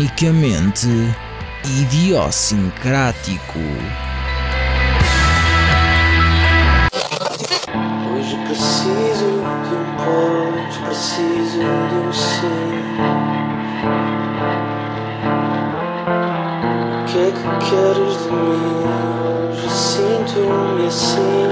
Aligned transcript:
iconicamente 0.00 0.88
idiosincrático. 1.64 3.58
Hoje 8.08 8.36
preciso 8.46 9.44
de 9.68 9.74
um 9.74 9.84
pós, 9.96 10.76
preciso 10.78 11.58
de 11.58 11.94
um 11.96 12.12
sim. 12.12 12.70
O 16.92 17.04
que 17.06 17.18
é 17.18 17.30
que 17.30 17.48
queres 17.68 18.14
de 18.22 18.30
mim? 18.32 18.80
Hoje 19.50 19.68
sinto-me 19.70 20.86
assim. 20.86 21.50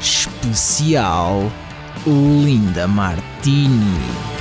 Especial 0.00 1.50
Linda 2.06 2.86
Martini. 2.86 4.33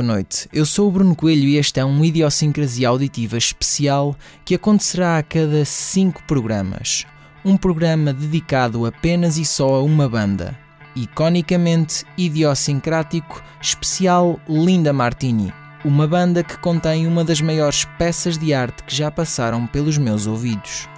Boa 0.00 0.14
noite, 0.14 0.48
eu 0.50 0.64
sou 0.64 0.88
o 0.88 0.90
Bruno 0.90 1.14
Coelho 1.14 1.46
e 1.46 1.58
este 1.58 1.78
é 1.78 1.84
um 1.84 2.02
Idiosincrasia 2.02 2.88
Auditiva 2.88 3.36
especial 3.36 4.16
que 4.46 4.54
acontecerá 4.54 5.18
a 5.18 5.22
cada 5.22 5.62
5 5.62 6.22
programas. 6.22 7.04
Um 7.44 7.54
programa 7.54 8.10
dedicado 8.10 8.86
apenas 8.86 9.36
e 9.36 9.44
só 9.44 9.74
a 9.74 9.82
uma 9.82 10.08
banda. 10.08 10.58
Iconicamente 10.96 12.06
idiosincrático, 12.16 13.42
especial 13.60 14.40
Linda 14.48 14.90
Martini. 14.90 15.52
Uma 15.84 16.08
banda 16.08 16.42
que 16.42 16.56
contém 16.56 17.06
uma 17.06 17.22
das 17.22 17.42
maiores 17.42 17.84
peças 17.98 18.38
de 18.38 18.54
arte 18.54 18.82
que 18.84 18.96
já 18.96 19.10
passaram 19.10 19.66
pelos 19.66 19.98
meus 19.98 20.26
ouvidos. 20.26 20.88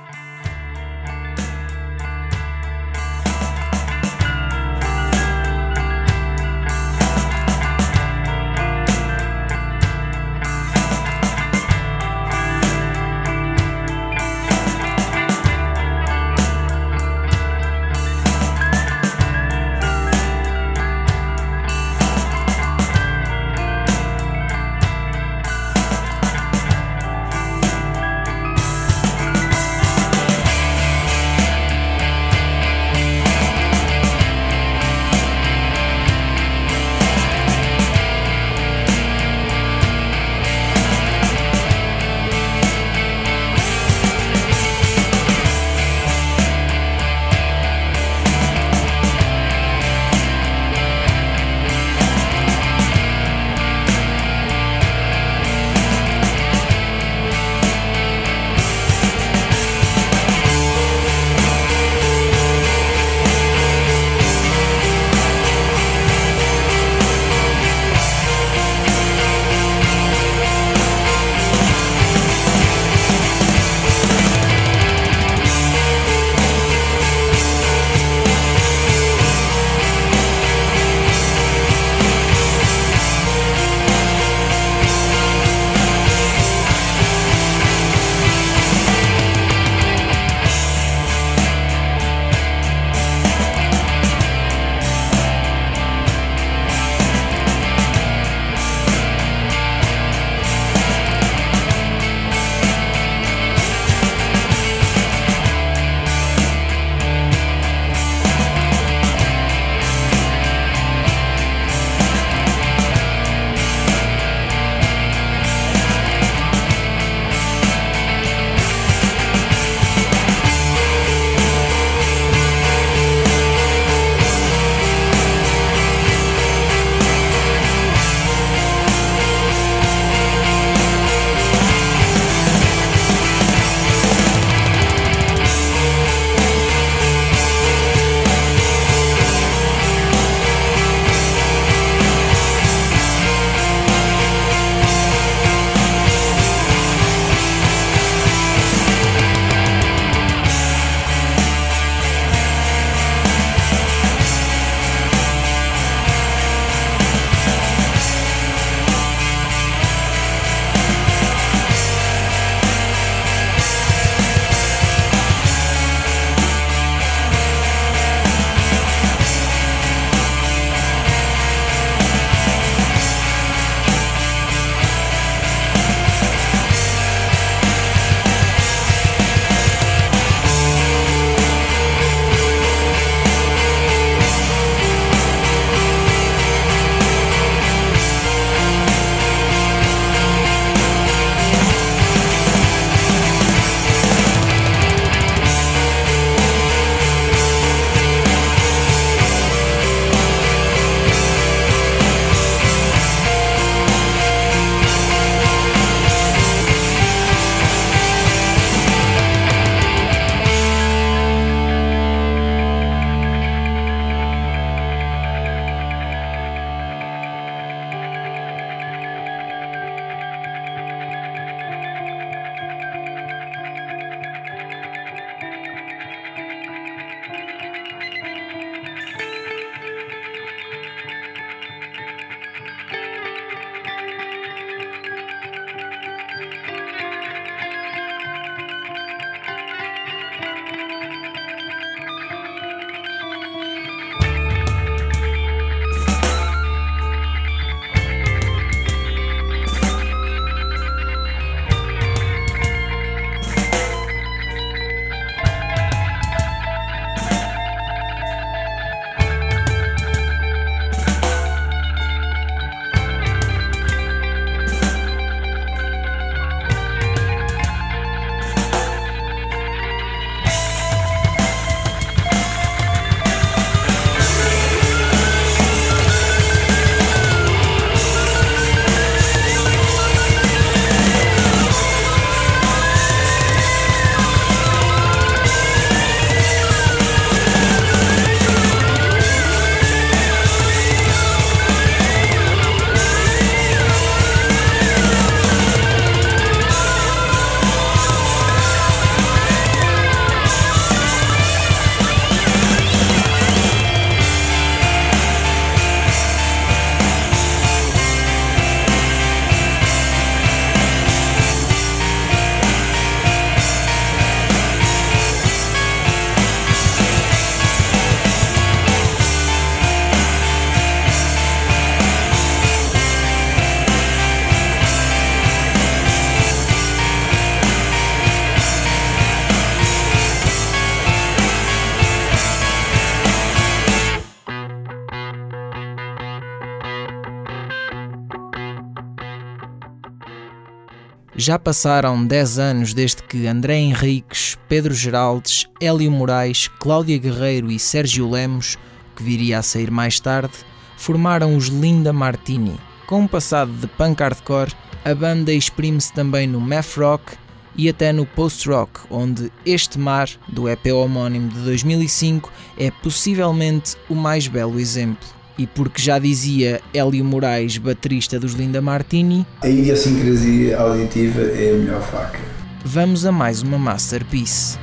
Já 341.45 341.59
passaram 341.59 342.25
10 342.25 342.59
anos 342.61 342.95
desde 342.95 343.21
que 343.21 343.49
André 343.49 343.77
Henriques, 343.77 344.57
Pedro 344.69 344.95
Geraldes, 344.95 345.67
Hélio 345.81 346.09
Moraes, 346.09 346.69
Cláudia 346.79 347.19
Guerreiro 347.19 347.69
e 347.69 347.81
Sérgio 347.81 348.31
Lemos, 348.31 348.79
que 349.17 349.25
viria 349.25 349.59
a 349.59 349.63
sair 349.63 349.91
mais 349.91 350.21
tarde, 350.21 350.53
formaram 350.97 351.57
os 351.57 351.67
Linda 351.67 352.13
Martini. 352.13 352.79
Com 353.09 353.23
um 353.23 353.27
passado 353.27 353.73
de 353.73 353.89
punk 353.89 354.21
hardcore, 354.21 354.71
a 355.05 355.13
banda 355.17 355.53
exprime-se 355.53 356.13
também 356.13 356.47
no 356.47 356.61
math 356.61 356.97
rock 356.97 357.33
e 357.77 357.89
até 357.89 358.13
no 358.13 358.25
post-rock, 358.25 359.01
onde 359.11 359.51
Este 359.67 359.99
Mar, 359.99 360.29
do 360.47 360.69
EP 360.69 360.93
homónimo 360.95 361.49
de 361.49 361.59
2005, 361.63 362.53
é 362.79 362.93
possivelmente 362.93 363.97
o 364.09 364.15
mais 364.15 364.47
belo 364.47 364.79
exemplo. 364.79 365.27
E 365.59 365.67
porque 365.67 366.01
já 366.01 366.19
dizia 366.19 366.81
Hélio 366.95 367.25
Moraes, 367.25 367.77
baterista 367.77 368.39
dos 368.39 368.55
Linda 368.55 368.81
Martini, 368.81 369.47
a 369.61 369.69
idiosincrasia 369.69 370.79
auditiva 370.79 371.43
é 371.43 371.73
a 371.75 371.79
melhor 371.79 372.03
faca. 372.03 372.41
Vamos 372.85 373.25
a 373.25 373.31
mais 373.31 373.63
uma 373.63 373.79
masterpiece. 373.79 374.82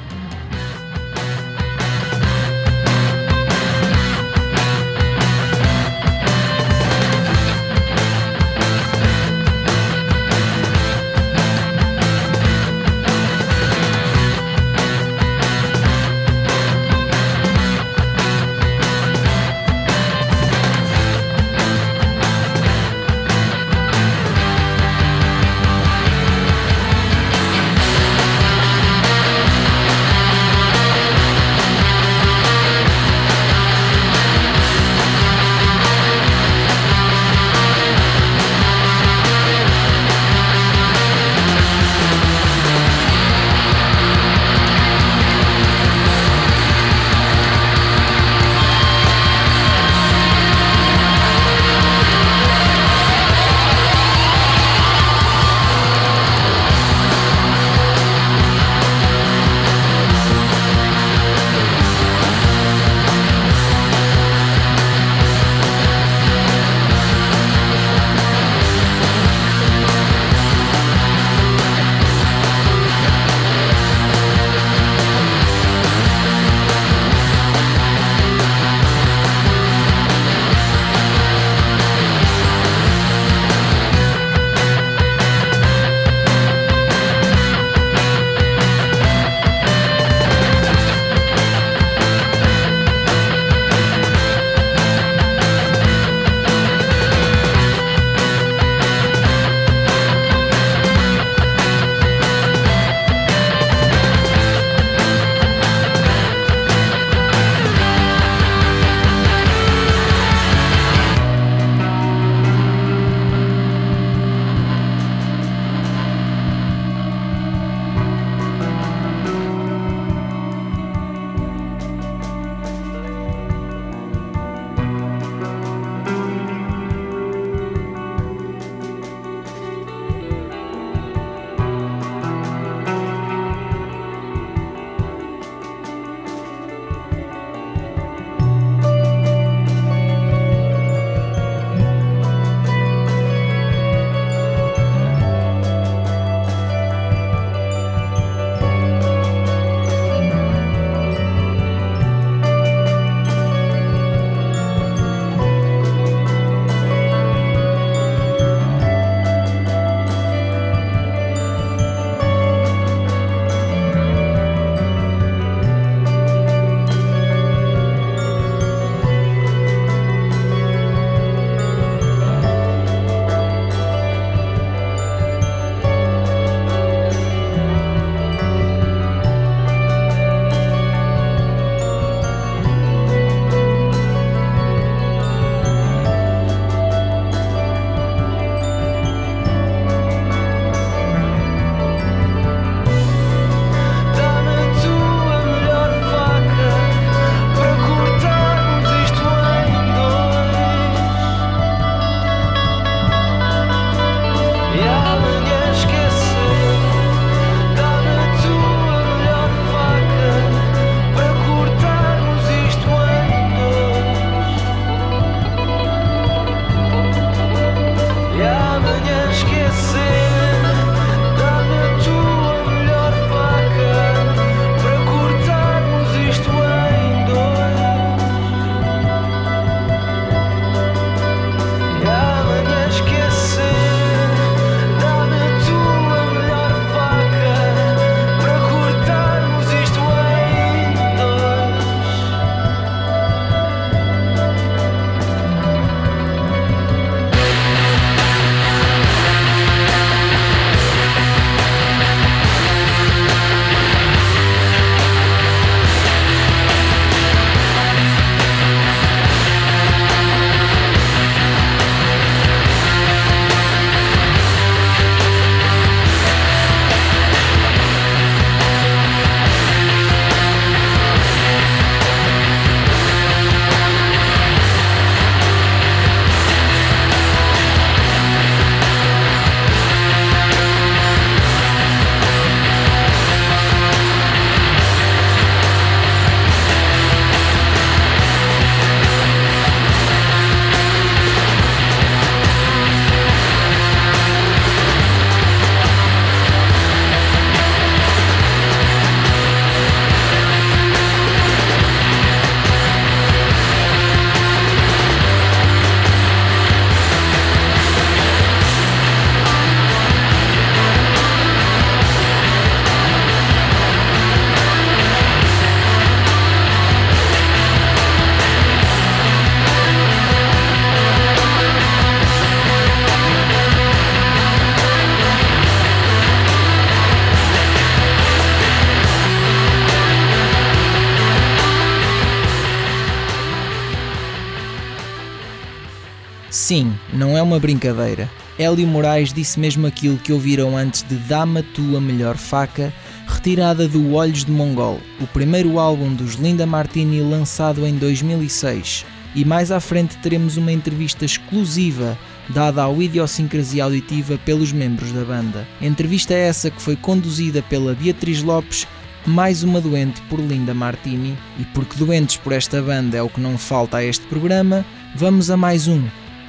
Brincadeira. 337.59 338.30
Hélio 338.57 338.87
Moraes 338.87 339.31
disse 339.31 339.59
mesmo 339.59 339.87
aquilo 339.87 340.18
que 340.18 340.33
ouviram 340.33 340.75
antes 340.75 341.04
de 341.04 341.16
Dama 341.16 341.63
Tua 341.63 342.01
Melhor 342.01 342.37
Faca, 342.37 342.94
retirada 343.28 343.87
do 343.87 344.13
Olhos 344.13 344.44
de 344.44 344.51
Mongol, 344.51 344.99
o 345.21 345.28
primeiro 345.28 345.80
álbum 345.80 346.13
dos 346.13 346.35
Linda 346.35 346.66
Martini 346.66 347.21
lançado 347.21 347.85
em 347.85 347.95
2006. 347.95 349.06
E 349.35 349.45
mais 349.45 349.71
à 349.71 349.80
frente 349.80 350.18
teremos 350.18 350.57
uma 350.57 350.71
entrevista 350.71 351.23
exclusiva 351.23 352.18
dada 352.49 352.81
ao 352.81 353.01
Idiosincrasia 353.01 353.83
Auditiva 353.83 354.39
pelos 354.44 354.71
membros 354.71 355.11
da 355.11 355.23
banda. 355.23 355.68
Entrevista 355.81 356.33
essa 356.33 356.71
que 356.71 356.81
foi 356.81 356.95
conduzida 356.95 357.61
pela 357.61 357.94
Beatriz 357.94 358.42
Lopes, 358.42 358.87
mais 359.25 359.63
uma 359.63 359.80
doente 359.80 360.21
por 360.23 360.39
Linda 360.39 360.73
Martini, 360.73 361.37
e 361.59 361.66
porque 361.66 361.97
doentes 361.97 362.37
por 362.37 362.51
esta 362.51 362.81
banda 362.81 363.18
é 363.18 363.21
o 363.21 363.30
que 363.30 363.39
não 363.39 363.57
falta 363.57 363.97
a 363.97 364.04
este 364.04 364.25
programa, 364.25 364.83
vamos 365.16 365.51
a 365.51 365.57
mais 365.57 365.87
um, 365.87 366.04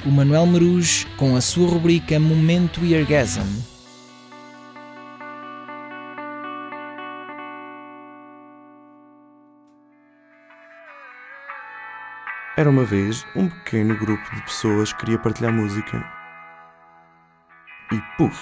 o 0.05 0.11
Manuel 0.11 0.47
Marujo 0.47 1.07
com 1.17 1.37
a 1.37 1.41
sua 1.41 1.69
rubrica 1.69 2.19
Momento 2.19 2.85
Eargasm. 2.85 3.41
Era 12.57 12.69
uma 12.69 12.85
vez 12.85 13.25
um 13.35 13.49
pequeno 13.49 13.97
grupo 13.97 14.35
de 14.35 14.43
pessoas 14.43 14.93
que 14.93 15.01
queria 15.01 15.19
partilhar 15.19 15.53
música. 15.53 16.05
E 17.93 18.01
puf, 18.17 18.39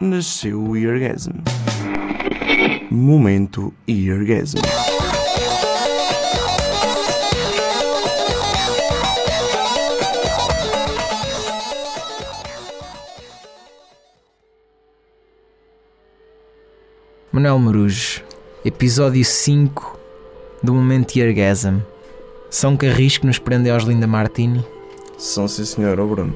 nasceu 0.00 0.62
o 0.62 0.76
Eargasm. 0.76 1.32
Momento 2.90 3.72
Eargasm. 3.88 4.58
Manuel 17.36 17.58
Marujo, 17.58 18.22
episódio 18.64 19.22
5 19.22 19.98
do 20.62 20.72
Momento 20.72 21.18
Eargasm. 21.18 21.80
São 22.48 22.78
Carris 22.78 23.18
que 23.18 23.26
nos 23.26 23.38
prendeu 23.38 23.74
aos 23.74 23.84
Linda 23.84 24.06
Martini. 24.06 24.64
São 25.18 25.46
sim 25.46 25.66
senhor, 25.66 26.00
oh 26.00 26.06
Bruno. 26.06 26.34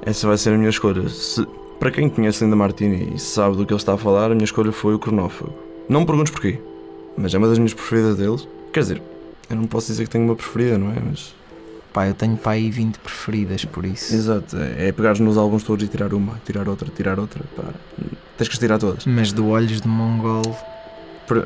Essa 0.00 0.28
vai 0.28 0.38
ser 0.38 0.50
a 0.50 0.56
minha 0.56 0.70
escolha. 0.70 1.08
Se- 1.08 1.44
para 1.80 1.90
quem 1.90 2.08
conhece 2.08 2.44
Linda 2.44 2.54
Martini 2.54 3.14
e 3.16 3.18
sabe 3.18 3.56
do 3.56 3.66
que 3.66 3.72
ele 3.72 3.80
está 3.80 3.94
a 3.94 3.98
falar, 3.98 4.26
a 4.30 4.34
minha 4.36 4.44
escolha 4.44 4.70
foi 4.70 4.94
o 4.94 4.98
Cronófago. 5.00 5.52
Não 5.88 6.02
me 6.02 6.06
perguntes 6.06 6.30
porquê, 6.30 6.60
mas 7.16 7.34
é 7.34 7.38
uma 7.38 7.48
das 7.48 7.58
minhas 7.58 7.74
preferidas 7.74 8.16
deles. 8.16 8.46
Quer 8.72 8.78
dizer, 8.78 9.02
eu 9.50 9.56
não 9.56 9.64
posso 9.66 9.88
dizer 9.88 10.04
que 10.04 10.10
tenho 10.10 10.22
uma 10.24 10.36
preferida, 10.36 10.78
não 10.78 10.92
é? 10.92 11.00
Mas. 11.04 11.34
Pá, 11.92 12.06
eu 12.06 12.14
tenho 12.14 12.36
pá 12.36 12.52
aí 12.52 12.70
20 12.70 12.98
preferidas, 12.98 13.64
por 13.64 13.84
isso. 13.84 14.14
Exato, 14.14 14.56
é, 14.56 14.86
é 14.86 14.92
pegares 14.92 15.18
nos 15.18 15.36
álbuns 15.36 15.64
todos 15.64 15.84
e 15.84 15.88
tirar 15.88 16.14
uma, 16.14 16.40
tirar 16.46 16.68
outra, 16.68 16.88
tirar 16.94 17.18
outra. 17.18 17.42
Pá. 17.56 17.64
Tens 18.38 18.48
que 18.48 18.54
as 18.54 18.58
tirar 18.58 18.78
todas. 18.78 19.04
Mas 19.04 19.32
do 19.32 19.48
Olhos 19.48 19.80
de 19.82 19.88
Mongol 19.88 20.56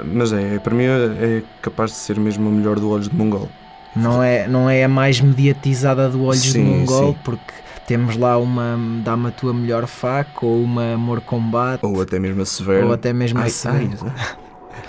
mas 0.05 0.33
é, 0.33 0.61
para 0.61 0.75
mim 0.75 0.85
é 0.85 1.39
é 1.39 1.43
capaz 1.61 1.91
de 1.91 1.97
ser 1.97 2.17
mesmo 2.19 2.49
a 2.49 2.53
melhor 2.53 2.79
do 2.79 2.89
Olhos 2.91 3.09
de 3.09 3.17
Mongol. 3.17 3.49
não 3.97 4.23
é, 4.23 4.47
não 4.47 4.71
é 4.71 4.85
a 4.85 4.89
mais 4.89 5.21
mediatizada 5.21 6.09
do 6.09 6.23
Olhos 6.25 6.43
de 6.43 6.53
Sim, 6.53 6.63
Mongol, 6.65 7.13
sim. 7.13 7.19
porque 7.25 7.53
temos 7.87 8.17
lá 8.17 8.39
uma 8.39 8.79
Dá-me 9.05 9.27
a 9.29 9.31
tua 9.33 9.53
melhor 9.53 9.87
faca, 9.89 10.47
ou 10.47 10.63
uma 10.63 10.95
Amor 10.95 11.21
Combate, 11.21 11.85
ou, 11.85 11.97
Ou 11.97 12.03
até 12.03 12.19
mesmo 12.19 12.43
a 12.43 12.47
Severo. 12.47 12.93
até 12.93 13.13
mesmo 13.13 13.41
Ai, 13.41 13.47
a 13.47 13.51
Severa. 13.51 13.89
ai, 14.05 14.37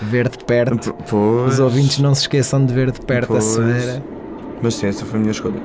Ver 0.00 0.28
de 0.28 0.38
perto. 0.44 0.92
Pois. 1.08 1.54
Os 1.54 1.58
ouvintes 1.60 1.98
não 1.98 2.14
se 2.14 2.22
esqueçam 2.22 2.64
de 2.64 2.72
ver 2.72 2.90
de 2.90 3.00
perto 3.00 3.32
a 3.32 3.38
Pois. 3.38 3.44
Severa. 3.44 4.02
Mas 4.62 4.74
sim, 4.76 4.86
essa 4.86 5.04
foi 5.04 5.16
a 5.18 5.20
minha 5.20 5.32
escolha. 5.32 5.60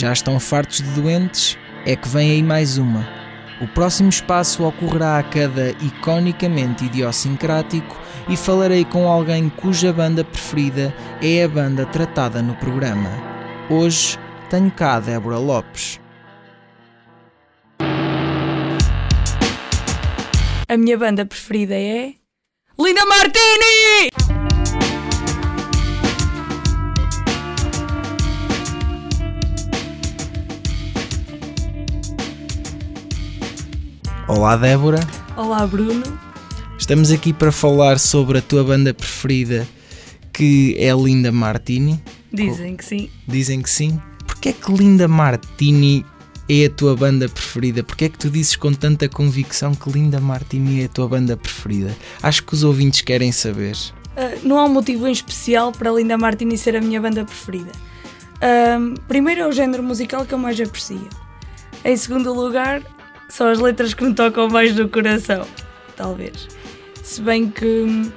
já 0.00 0.12
estão 0.12 0.40
fartos 0.40 0.78
de 0.78 0.90
doentes, 0.92 1.58
é 1.84 1.94
que 1.94 2.08
vem 2.08 2.30
aí 2.30 2.42
mais 2.42 2.78
uma. 2.78 3.06
O 3.60 3.68
próximo 3.68 4.08
espaço 4.08 4.64
ocorrerá 4.64 5.18
a 5.18 5.22
cada 5.22 5.72
iconicamente 5.72 6.86
idiosincrático 6.86 8.00
e 8.26 8.34
falarei 8.34 8.82
com 8.82 9.06
alguém 9.06 9.50
cuja 9.50 9.92
banda 9.92 10.24
preferida 10.24 10.94
é 11.20 11.44
a 11.44 11.48
banda 11.48 11.84
tratada 11.84 12.40
no 12.40 12.54
programa. 12.54 13.10
Hoje 13.68 14.18
tenho 14.48 14.70
cá 14.70 14.94
a 14.94 15.00
Débora 15.00 15.36
Lopes. 15.36 16.00
A 20.66 20.76
minha 20.78 20.96
banda 20.96 21.26
preferida 21.26 21.74
é. 21.74 22.14
Linda 22.78 23.04
Martini! 23.04 24.39
Olá, 34.30 34.56
Débora. 34.56 35.00
Olá, 35.36 35.66
Bruno. 35.66 36.04
Estamos 36.78 37.10
aqui 37.10 37.32
para 37.32 37.50
falar 37.50 37.98
sobre 37.98 38.38
a 38.38 38.40
tua 38.40 38.62
banda 38.62 38.94
preferida, 38.94 39.66
que 40.32 40.76
é 40.78 40.94
Linda 40.94 41.32
Martini. 41.32 42.00
Dizem 42.32 42.76
que 42.76 42.84
sim. 42.84 43.10
Dizem 43.26 43.60
que 43.60 43.68
sim. 43.68 44.00
Porquê 44.24 44.50
é 44.50 44.52
que 44.52 44.72
Linda 44.72 45.08
Martini 45.08 46.06
é 46.48 46.66
a 46.66 46.70
tua 46.70 46.94
banda 46.94 47.28
preferida? 47.28 47.82
Porquê 47.82 48.04
é 48.04 48.08
que 48.08 48.18
tu 48.18 48.30
dizes 48.30 48.54
com 48.54 48.72
tanta 48.72 49.08
convicção 49.08 49.74
que 49.74 49.90
Linda 49.90 50.20
Martini 50.20 50.82
é 50.82 50.84
a 50.84 50.88
tua 50.88 51.08
banda 51.08 51.36
preferida? 51.36 51.96
Acho 52.22 52.44
que 52.44 52.54
os 52.54 52.62
ouvintes 52.62 53.00
querem 53.00 53.32
saber. 53.32 53.76
Ah, 54.16 54.38
não 54.44 54.60
há 54.60 54.64
um 54.64 54.72
motivo 54.72 55.08
em 55.08 55.12
especial 55.12 55.72
para 55.72 55.90
Linda 55.90 56.16
Martini 56.16 56.56
ser 56.56 56.76
a 56.76 56.80
minha 56.80 57.00
banda 57.00 57.24
preferida. 57.24 57.72
Ahm, 58.40 58.94
primeiro 59.08 59.40
é 59.40 59.48
o 59.48 59.50
género 59.50 59.82
musical 59.82 60.24
que 60.24 60.32
eu 60.32 60.38
mais 60.38 60.60
aprecio. 60.60 61.08
Em 61.84 61.96
segundo 61.96 62.32
lugar, 62.32 62.80
são 63.30 63.48
as 63.48 63.58
letras 63.58 63.94
que 63.94 64.04
me 64.04 64.12
tocam 64.14 64.48
mais 64.48 64.74
no 64.76 64.88
coração, 64.88 65.46
talvez. 65.96 66.48
Se 67.02 67.22
bem 67.22 67.48
que 67.48 68.10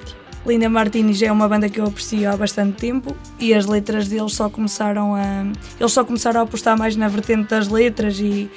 Linda 0.46 0.68
Martini 0.68 1.14
já 1.14 1.28
é 1.28 1.32
uma 1.32 1.48
banda 1.48 1.70
que 1.70 1.80
eu 1.80 1.86
aprecio 1.86 2.30
há 2.30 2.36
bastante 2.36 2.78
tempo 2.78 3.16
e 3.40 3.54
as 3.54 3.66
letras 3.66 4.08
deles 4.10 4.34
só 4.34 4.50
começaram 4.50 5.16
a. 5.16 5.46
Eles 5.80 5.92
só 5.92 6.04
começaram 6.04 6.42
a 6.42 6.44
apostar 6.44 6.78
mais 6.78 6.96
na 6.96 7.08
vertente 7.08 7.50
das 7.50 7.70
letras 7.70 8.20
e 8.20 8.50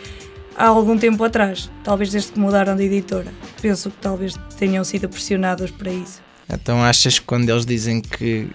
há 0.56 0.66
algum 0.66 0.98
tempo 0.98 1.22
atrás, 1.22 1.70
talvez 1.84 2.10
desde 2.10 2.32
que 2.32 2.40
mudaram 2.40 2.74
de 2.74 2.84
editora. 2.84 3.32
Penso 3.62 3.90
que 3.90 3.98
talvez 3.98 4.34
tenham 4.58 4.82
sido 4.82 5.08
pressionados 5.08 5.70
para 5.70 5.92
isso. 5.92 6.20
Então 6.48 6.82
achas 6.82 7.18
que 7.18 7.24
quando 7.24 7.48
eles 7.50 7.64
dizem 7.64 8.00
que 8.00 8.48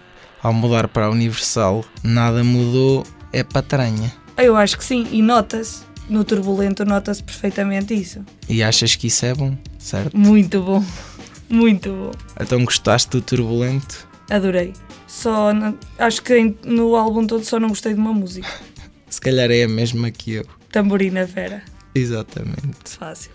ao 0.43 0.53
mudar 0.53 0.87
para 0.87 1.05
a 1.05 1.09
Universal 1.09 1.85
nada 2.03 2.43
mudou, 2.43 3.05
é 3.31 3.43
patranha? 3.43 4.11
Eu 4.37 4.55
acho 4.55 4.77
que 4.77 4.83
sim, 4.83 5.07
e 5.11 5.21
nota-se. 5.21 5.90
No 6.11 6.25
Turbulento 6.25 6.83
nota-se 6.83 7.23
perfeitamente 7.23 7.93
isso. 7.93 8.19
E 8.49 8.61
achas 8.61 8.97
que 8.97 9.07
isso 9.07 9.25
é 9.25 9.33
bom, 9.33 9.57
certo? 9.79 10.17
Muito 10.17 10.61
bom. 10.61 10.83
Muito 11.49 11.89
bom. 11.89 12.11
Então 12.37 12.65
gostaste 12.65 13.11
do 13.11 13.21
Turbulento? 13.21 14.05
Adorei. 14.29 14.73
Só 15.07 15.51
acho 15.97 16.21
que 16.21 16.53
no 16.65 16.97
álbum 16.97 17.25
todo 17.25 17.45
só 17.45 17.61
não 17.61 17.69
gostei 17.69 17.93
de 17.93 17.99
uma 18.01 18.11
música. 18.11 18.45
Se 19.09 19.21
calhar 19.21 19.49
é 19.49 19.63
a 19.63 19.69
mesma 19.69 20.11
que 20.11 20.33
eu. 20.33 20.45
Tamborina 20.69 21.25
Vera. 21.25 21.63
Exatamente. 21.95 22.89
Fácil. 22.99 23.31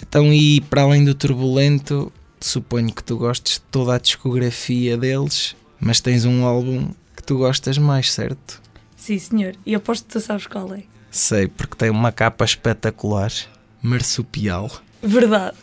Então, 0.00 0.32
e 0.32 0.60
para 0.60 0.82
além 0.82 1.04
do 1.04 1.16
Turbulento, 1.16 2.12
suponho 2.40 2.94
que 2.94 3.02
tu 3.02 3.16
gostes 3.16 3.54
de 3.54 3.60
toda 3.72 3.96
a 3.96 3.98
discografia 3.98 4.96
deles, 4.96 5.56
mas 5.80 6.00
tens 6.00 6.24
um 6.24 6.46
álbum 6.46 6.90
que 7.16 7.24
tu 7.24 7.38
gostas 7.38 7.76
mais, 7.76 8.12
certo? 8.12 8.62
Sim, 8.96 9.18
senhor. 9.18 9.56
E 9.66 9.74
aposto 9.74 10.06
que 10.06 10.12
tu 10.12 10.20
sabes 10.20 10.46
qual 10.46 10.72
é. 10.74 10.84
Sei, 11.10 11.48
porque 11.48 11.76
tem 11.76 11.90
uma 11.90 12.12
capa 12.12 12.44
espetacular. 12.44 13.32
Marsupial. 13.80 14.70
Verdade. 15.02 15.56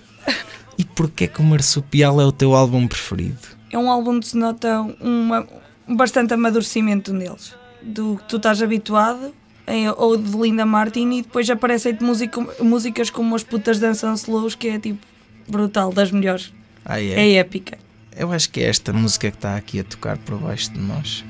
E 0.78 0.84
porquê 0.84 1.28
que 1.28 1.42
o 1.42 1.44
Marsupial 1.44 2.20
é 2.20 2.26
o 2.26 2.32
teu 2.32 2.56
álbum 2.56 2.88
preferido? 2.88 3.40
É 3.72 3.78
um 3.78 3.90
álbum 3.90 4.20
que 4.20 4.28
se 4.28 4.38
nota 4.38 4.82
uma, 5.02 5.48
um 5.88 5.96
bastante 5.96 6.34
amadurecimento 6.34 7.14
neles. 7.14 7.54
Do 7.82 8.18
que 8.18 8.24
tu 8.30 8.38
estás 8.38 8.62
habituado, 8.62 9.34
ou 9.98 10.18
de 10.18 10.38
Linda 10.38 10.66
Martin, 10.66 11.12
e 11.12 11.22
depois 11.22 11.50
aparecem-te 11.50 12.04
música, 12.04 12.42
músicas 12.62 13.10
como 13.10 13.36
As 13.36 13.44
Putas 13.44 13.80
Dançam 13.80 14.14
Slows, 14.14 14.56
que 14.56 14.70
é 14.70 14.80
tipo 14.80 15.06
brutal, 15.48 15.92
das 15.92 16.12
melhores. 16.12 16.54
Ah, 16.84 17.00
é? 17.00 17.14
É 17.14 17.34
épica. 17.36 17.78
Eu 18.16 18.32
acho 18.32 18.50
que 18.50 18.62
é 18.62 18.70
esta 18.70 18.94
música 18.94 19.30
que 19.30 19.38
está 19.38 19.56
aqui 19.56 19.80
a 19.80 19.84
tocar 19.84 20.18
por 20.18 20.38
baixo 20.40 20.72
de 20.72 20.80
nós. 20.80 21.24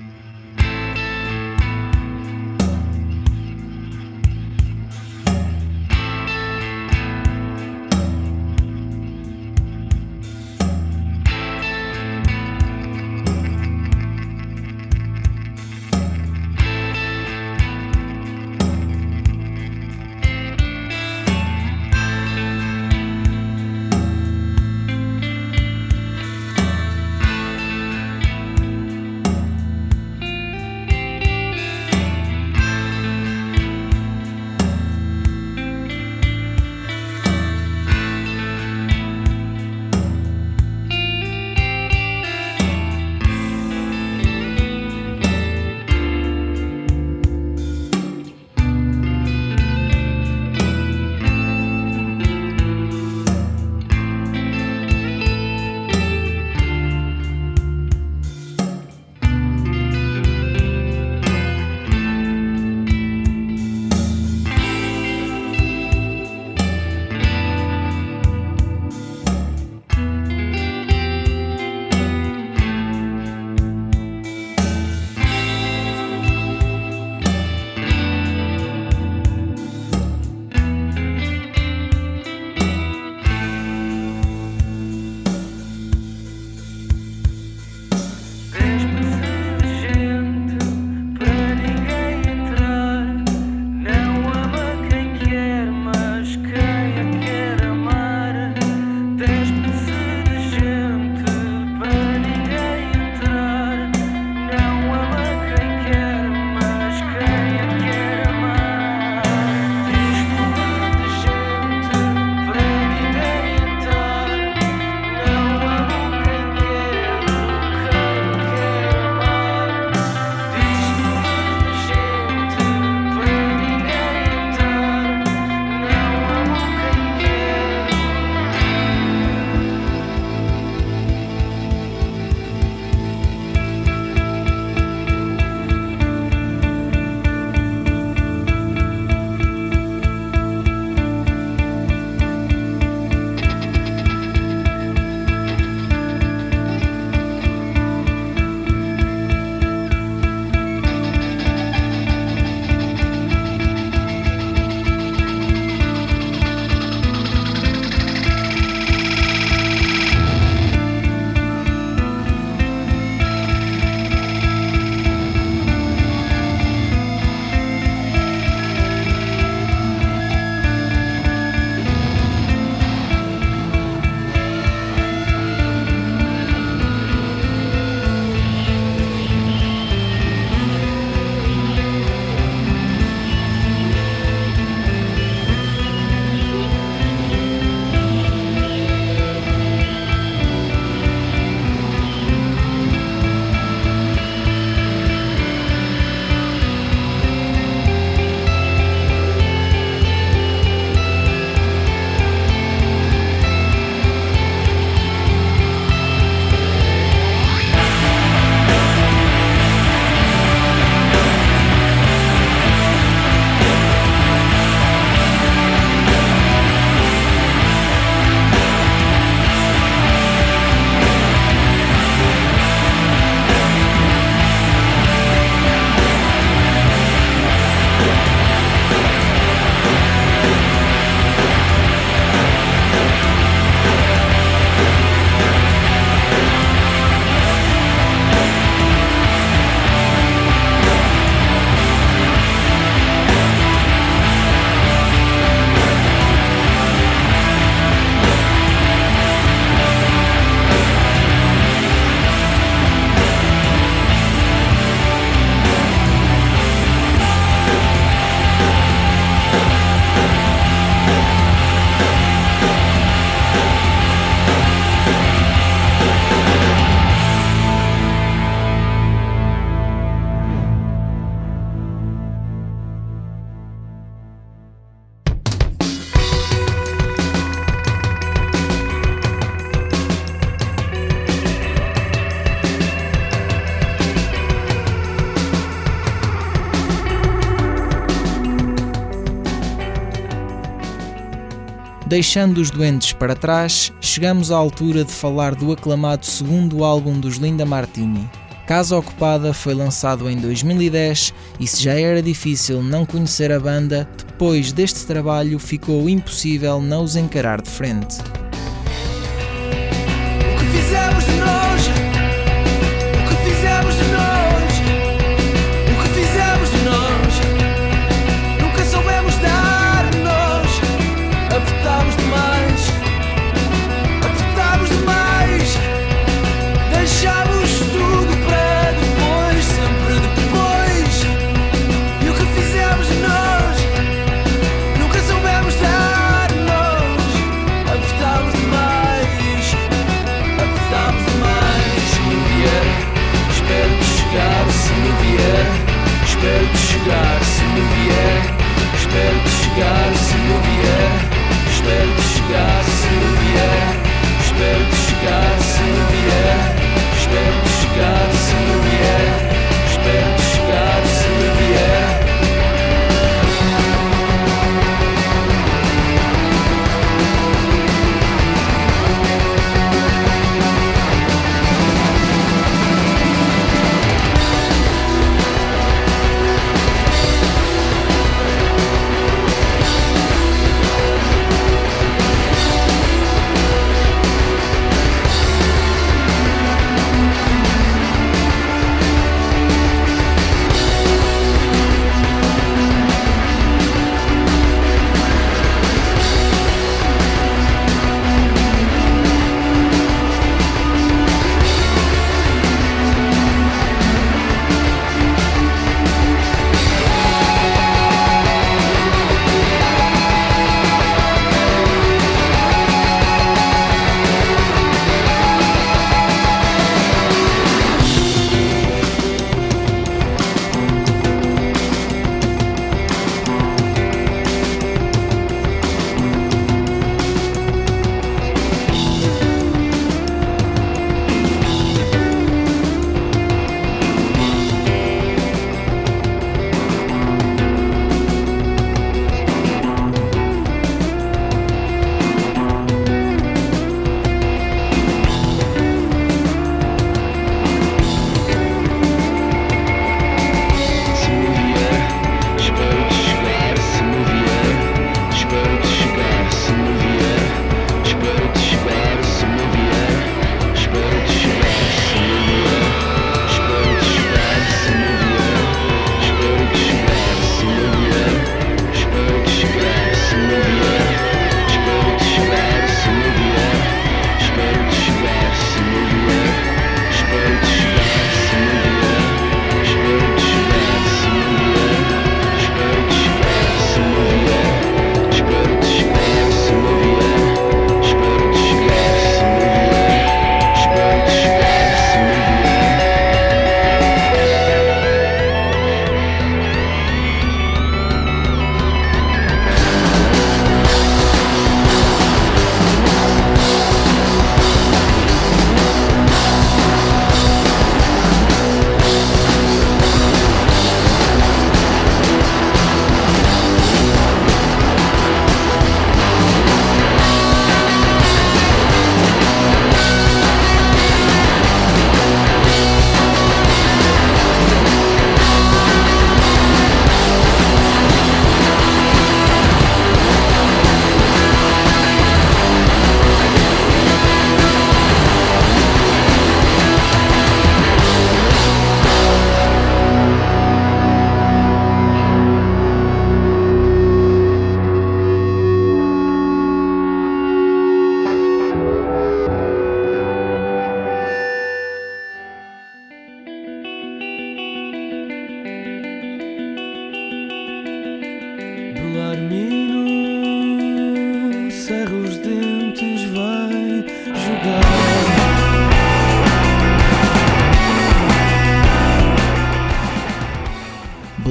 Deixando 292.16 292.60
os 292.60 292.72
doentes 292.72 293.12
para 293.12 293.36
trás, 293.36 293.92
chegamos 294.00 294.50
à 294.50 294.56
altura 294.56 295.04
de 295.04 295.12
falar 295.12 295.54
do 295.54 295.74
aclamado 295.74 296.26
segundo 296.26 296.82
álbum 296.82 297.20
dos 297.20 297.36
Linda 297.36 297.66
Martini. 297.66 298.30
Casa 298.66 298.96
Ocupada 298.96 299.54
foi 299.54 299.74
lançado 299.74 300.30
em 300.30 300.38
2010 300.38 301.34
e 301.60 301.68
se 301.68 301.84
já 301.84 301.92
era 302.00 302.24
difícil 302.24 302.82
não 302.82 303.06
conhecer 303.06 303.52
a 303.52 303.60
banda, 303.60 304.08
depois 304.26 304.72
deste 304.72 305.06
trabalho 305.06 305.60
ficou 305.60 306.10
impossível 306.10 306.80
não 306.80 307.04
os 307.04 307.18
encarar 307.18 307.62
de 307.62 307.70
frente. 307.70 308.16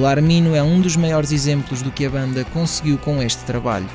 Belarmino 0.05 0.53
é 0.53 0.61
um 0.61 0.79
dos 0.79 0.95
maiores 0.95 1.31
exemplos 1.31 1.81
do 1.81 1.89
que 1.89 2.05
a 2.05 2.09
banda 2.11 2.45
conseguiu 2.53 2.95
com 2.95 3.23
este 3.23 3.43
trabalho. 3.43 3.89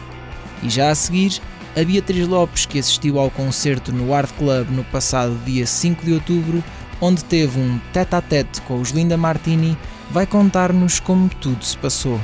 E 0.61 0.68
já 0.68 0.90
a 0.90 0.94
seguir, 0.96 1.40
a 1.77 1.85
Beatriz 1.85 2.27
Lopes, 2.27 2.66
que 2.66 2.81
assistiu 2.81 3.16
ao 3.16 3.31
concerto 3.31 3.92
no 3.92 4.12
Art 4.12 4.29
Club 4.37 4.70
no 4.70 4.83
passado 4.83 5.38
dia 5.44 5.64
5 5.64 6.05
de 6.05 6.14
outubro, 6.14 6.64
onde 7.01 7.23
teve 7.23 7.61
um 7.61 7.79
tete-a-tete 7.92 8.61
com 8.62 8.81
os 8.81 8.90
Linda 8.90 9.16
Martini, 9.16 9.79
vai 10.11 10.27
contar-nos 10.27 10.99
como 10.99 11.29
tudo 11.40 11.64
se 11.64 11.79
passou. 11.79 12.18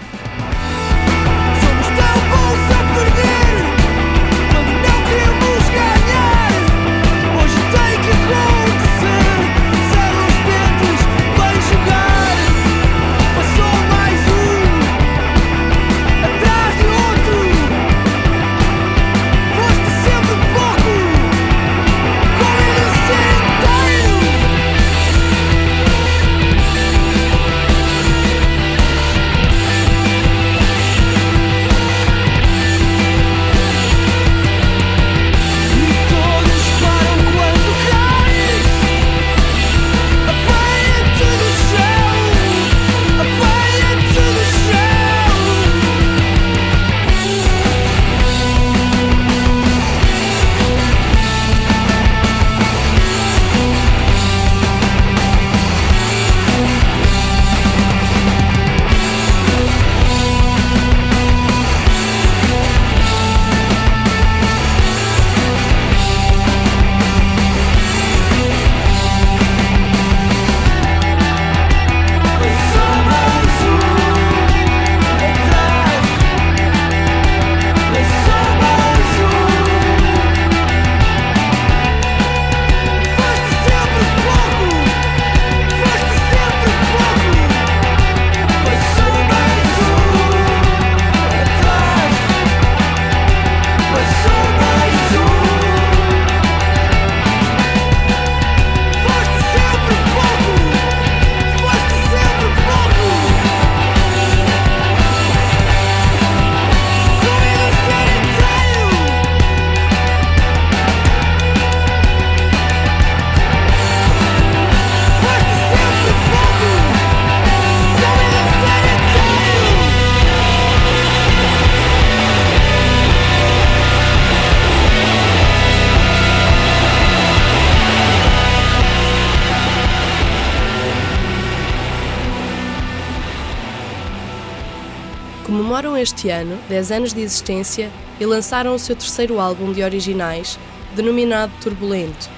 Este 135.99 136.31
ano 136.31 136.59
10 136.69 136.93
anos 136.93 137.13
de 137.13 137.21
existência 137.21 137.91
e 138.21 138.27
lançaram 138.27 138.75
o 138.75 138.79
seu 138.79 138.97
terceiro 138.97 139.41
álbum 139.41 139.73
de 139.73 139.83
originais, 139.83 140.59
denominado 140.95 141.53
Turbulento. 141.61 142.29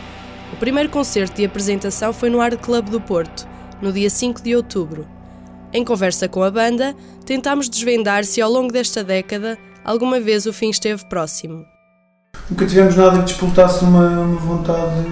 O 0.53 0.57
primeiro 0.57 0.89
concerto 0.89 1.37
de 1.37 1.45
apresentação 1.45 2.13
foi 2.13 2.31
no 2.31 2.41
Art 2.41 2.59
Club 2.61 2.89
do 2.89 3.01
Porto, 3.01 3.47
no 3.81 3.93
dia 3.93 4.11
5 4.11 4.43
de 4.43 4.57
outubro. 4.57 5.07
Em 5.73 5.85
conversa 5.85 6.29
com 6.29 6.43
a 6.43 6.51
banda, 6.51 6.97
tentámos 7.25 7.69
desvendar 7.69 8.25
se 8.25 8.41
ao 8.41 8.51
longo 8.51 8.73
desta 8.73 9.05
década 9.05 9.59
alguma 9.85 10.19
vez 10.19 10.47
o 10.47 10.53
fim 10.53 10.71
esteve 10.71 11.07
próximo. 11.09 11.65
Nunca 12.51 12.67
tivemos 12.67 12.97
nada 12.97 13.19
que 13.19 13.25
despoltasse 13.27 13.85
uma, 13.85 14.09
uma 14.21 14.41
vontade 14.41 15.03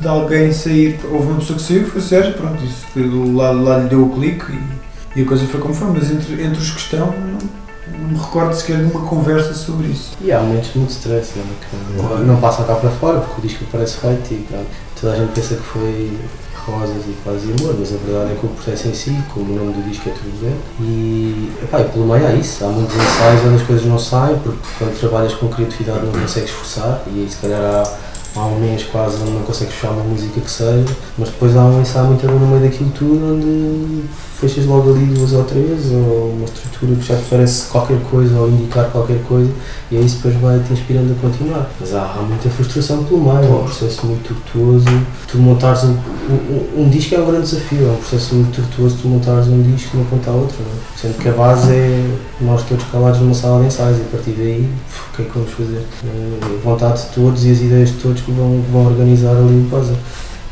de 0.00 0.06
alguém 0.06 0.52
sair. 0.52 0.98
Houve 1.10 1.28
uma 1.28 1.38
pessoa 1.40 1.58
que 1.58 1.64
saiu, 1.64 1.86
foi 1.88 2.00
o 2.00 2.04
Sérgio, 2.04 2.34
pronto, 2.34 2.64
isso, 2.64 2.86
lá, 3.34 3.50
lá 3.50 3.78
lhe 3.78 3.88
deu 3.88 4.04
o 4.04 4.14
clique 4.14 4.46
e, 4.52 5.20
e 5.20 5.22
a 5.22 5.26
coisa 5.26 5.46
foi 5.46 5.60
como 5.60 5.74
foi, 5.74 5.88
mas 5.88 6.10
entre, 6.10 6.34
entre 6.42 6.58
os 6.58 6.70
que 6.70 6.78
estão, 6.78 7.06
não, 7.06 7.65
não 8.06 8.12
me 8.12 8.18
recordo 8.18 8.54
sequer 8.54 8.78
de 8.78 8.84
uma 8.92 9.06
conversa 9.06 9.52
sobre 9.52 9.88
isso. 9.88 10.12
E 10.20 10.30
há 10.32 10.40
momentos 10.40 10.72
de 10.72 10.78
muito 10.78 10.90
stress, 10.90 11.32
não, 11.36 11.42
é? 11.44 12.18
que 12.18 12.24
não 12.24 12.36
passam 12.40 12.64
cá 12.64 12.76
para 12.76 12.90
fora 12.90 13.20
porque 13.20 13.40
o 13.40 13.42
disco 13.42 13.64
parece 13.70 13.96
feito 13.98 14.32
e 14.32 14.46
pronto, 14.48 14.66
toda 15.00 15.12
a 15.12 15.16
gente 15.16 15.32
pensa 15.32 15.56
que 15.56 15.62
foi 15.62 16.18
rosas 16.66 17.04
e 17.06 17.14
paz 17.24 17.42
e 17.44 17.52
amor, 17.52 17.76
mas 17.78 17.92
a 17.92 17.96
verdade 17.96 18.32
é 18.32 18.36
que 18.40 18.46
o 18.46 18.48
processo 18.48 18.88
em 18.88 18.94
si, 18.94 19.16
como 19.32 19.52
o 19.52 19.56
nome 19.56 19.72
do 19.72 19.88
disco 19.88 20.08
é 20.08 20.12
turbulento, 20.12 20.62
e, 20.80 21.52
epá, 21.62 21.80
e 21.80 21.84
pelo 21.84 22.06
meio 22.06 22.26
há 22.26 22.32
isso, 22.32 22.64
há 22.64 22.68
muitos 22.68 22.96
ensaios 22.96 23.44
onde 23.44 23.54
as 23.56 23.62
coisas 23.62 23.86
não 23.86 23.98
saem, 23.98 24.36
porque 24.38 24.58
quando 24.78 24.98
trabalhas 24.98 25.34
com 25.34 25.48
criatividade 25.48 26.04
não 26.04 26.12
consegues 26.12 26.50
forçar, 26.50 27.02
e 27.06 27.20
aí 27.20 27.30
se 27.30 27.36
calhar 27.36 27.60
há 27.60 28.06
há 28.36 28.46
um 28.46 28.58
mês 28.58 28.84
quase 28.84 29.18
não 29.18 29.42
consegues 29.42 29.74
fechar 29.74 29.92
uma 29.92 30.04
música 30.04 30.40
que 30.40 30.50
seja, 30.50 30.84
mas 31.16 31.30
depois 31.30 31.56
há 31.56 31.64
um 31.64 31.80
ensaio 31.80 32.06
muito 32.06 32.26
no 32.26 32.46
meio 32.46 32.70
daquilo 32.70 32.90
tudo 32.90 33.34
onde 33.34 34.04
fechas 34.38 34.66
logo 34.66 34.90
ali 34.90 35.06
duas 35.06 35.32
ou 35.32 35.44
três, 35.44 35.90
ou 35.90 36.34
uma 36.36 36.44
estrutura 36.44 36.94
que 36.96 37.06
já 37.06 37.16
te 37.16 37.24
parece 37.30 37.66
qualquer 37.68 37.98
coisa 38.10 38.38
ou 38.38 38.48
indicar 38.48 38.90
qualquer 38.90 39.22
coisa, 39.22 39.50
e 39.90 39.96
aí 39.96 40.04
isso 40.04 40.16
depois 40.16 40.34
vai 40.36 40.58
te 40.60 40.72
inspirando 40.74 41.12
a 41.12 41.20
continuar. 41.20 41.70
Mas 41.80 41.94
há, 41.94 42.02
há 42.02 42.22
muita 42.22 42.50
frustração 42.50 43.04
pelo 43.04 43.20
meio, 43.20 43.44
é 43.44 43.48
um 43.48 43.64
processo 43.64 44.06
muito 44.06 44.34
tortuoso. 44.34 44.84
Tu 45.26 45.38
montares 45.38 45.84
um, 45.84 45.96
um, 46.28 46.82
um, 46.82 46.90
disco 46.90 47.14
é 47.14 47.18
um 47.18 47.26
grande 47.26 47.48
desafio, 47.48 47.88
é 47.88 47.90
um 47.92 47.96
processo 47.96 48.34
muito 48.34 48.56
tortuoso 48.56 48.98
tu 49.00 49.08
montares 49.08 49.48
um 49.48 49.62
disco 49.62 49.92
de 49.92 49.96
uma 49.96 50.06
ponta 50.06 50.30
à 50.30 50.34
outra, 50.34 50.56
não 50.60 50.72
é? 50.72 50.76
sendo 50.96 51.18
que 51.18 51.28
a 51.28 51.32
base 51.32 51.72
é 51.72 52.16
nós 52.40 52.62
todos 52.64 52.84
calados 52.84 53.20
numa 53.20 53.34
sala 53.34 53.60
de 53.60 53.68
ensaios 53.68 53.98
e 53.98 54.02
a 54.02 54.04
partir 54.04 54.32
daí 54.32 54.70
o 55.12 55.16
que 55.16 55.22
é 55.22 55.24
que 55.24 55.30
vamos 55.32 55.50
fazer? 55.50 55.86
A 56.04 56.64
vontade 56.64 57.02
de 57.02 57.08
todos 57.14 57.44
e 57.44 57.50
as 57.52 57.60
ideias 57.60 57.88
de 57.88 57.96
todos 57.96 58.20
que 58.20 58.32
vão, 58.32 58.62
vão 58.70 58.86
organizar 58.86 59.30
ali 59.30 59.66
o 59.66 59.68
puzzle. 59.70 59.96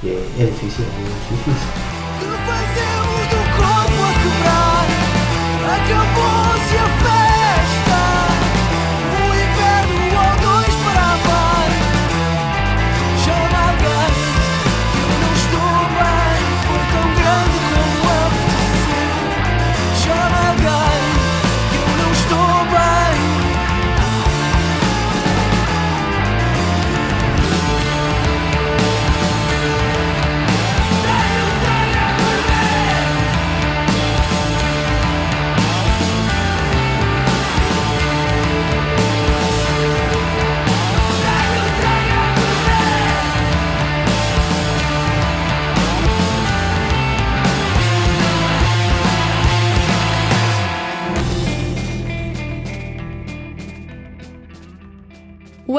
E 0.02 0.08
é, 0.08 0.28
é 0.40 0.44
difícil, 0.44 0.84
é 0.84 1.00
muito 1.00 1.44
difícil. 1.44 1.93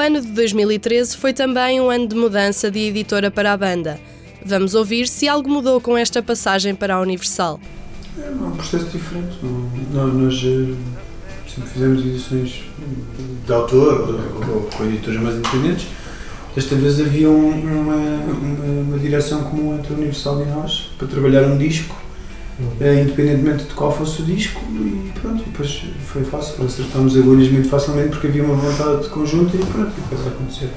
Ano 0.05 0.21
de 0.21 0.27
2013 0.27 1.17
foi 1.17 1.33
também 1.33 1.81
um 1.81 1.89
ano 1.89 2.07
de 2.07 2.15
mudança 2.15 2.69
de 2.69 2.79
editora 2.79 3.31
para 3.31 3.51
a 3.51 3.57
banda. 3.57 3.99
Vamos 4.45 4.75
ouvir 4.75 5.07
se 5.07 5.27
algo 5.27 5.49
mudou 5.49 5.81
com 5.81 5.97
esta 5.97 6.21
passagem 6.21 6.75
para 6.75 6.93
a 6.93 7.01
Universal. 7.01 7.59
É 8.19 8.29
um 8.29 8.51
processo 8.51 8.85
diferente. 8.85 9.35
Nós, 9.91 10.13
nós 10.13 10.35
eh, 10.35 10.75
sempre 11.51 11.69
fizemos 11.71 12.05
edições 12.05 12.63
de 13.47 13.51
autor 13.51 14.21
ou, 14.47 14.69
com 14.77 14.85
editoras 14.85 15.19
mais 15.19 15.35
independentes. 15.37 15.87
Desta 16.53 16.75
vez 16.75 17.01
havia 17.01 17.27
uma, 17.27 17.95
uma, 17.95 17.95
uma 18.81 18.99
direção 18.99 19.43
comum 19.45 19.75
entre 19.75 19.91
a 19.91 19.97
Universal 19.97 20.43
e 20.43 20.45
nós 20.45 20.91
para 20.99 21.07
trabalhar 21.07 21.47
um 21.47 21.57
disco 21.57 21.99
é, 22.79 23.01
independentemente 23.01 23.65
de 23.65 23.73
qual 23.73 23.91
fosse 23.91 24.21
o 24.21 24.25
disco, 24.25 24.61
e 24.71 25.11
pronto, 25.19 25.41
e 25.41 25.49
depois 25.49 25.83
foi 26.05 26.23
fácil, 26.23 26.65
acertámos 26.65 27.17
agulhas 27.17 27.51
muito 27.51 27.67
facilmente 27.67 28.09
porque 28.09 28.27
havia 28.27 28.43
uma 28.43 28.55
vontade 28.55 29.09
conjunta 29.09 29.57
e 29.57 29.59
pronto, 29.59 29.91
e 29.97 30.01
depois 30.01 30.27
acontecer. 30.27 30.69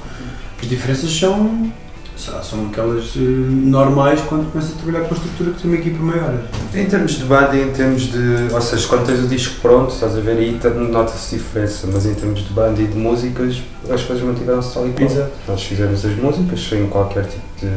As 0.60 0.68
diferenças 0.68 1.08
são, 1.16 1.72
são 2.16 2.66
aquelas 2.66 3.14
uh, 3.14 3.20
normais 3.20 4.20
quando 4.22 4.50
começas 4.50 4.72
a 4.72 4.82
trabalhar 4.82 5.06
com 5.06 5.14
a 5.14 5.18
estrutura 5.18 5.52
que 5.52 5.62
tem 5.62 5.70
uma 5.70 5.80
equipa 5.80 6.02
maior. 6.02 6.42
Em 6.74 6.86
termos 6.86 7.12
de 7.12 7.24
banda 7.24 7.54
e 7.54 7.62
em 7.62 7.70
termos 7.70 8.02
de. 8.10 8.52
Ou 8.52 8.60
seja, 8.60 8.88
quando 8.88 9.06
tens 9.06 9.20
o 9.20 9.28
disco 9.28 9.60
pronto, 9.62 9.94
estás 9.94 10.16
a 10.16 10.20
ver 10.20 10.36
aí, 10.36 10.60
nota-se 10.90 11.36
diferença, 11.36 11.88
mas 11.92 12.06
em 12.06 12.14
termos 12.14 12.40
de 12.40 12.52
banda 12.52 12.82
e 12.82 12.88
de 12.88 12.98
músicas, 12.98 13.62
as 13.88 14.02
coisas 14.02 14.24
mantiveram-se 14.24 14.74
tal 14.74 14.88
e 14.88 14.90
qual. 14.90 15.30
Nós 15.46 15.62
fizemos 15.62 16.04
as 16.04 16.16
músicas 16.16 16.60
sem 16.60 16.88
qualquer 16.88 17.24
tipo 17.26 17.46
de. 17.60 17.68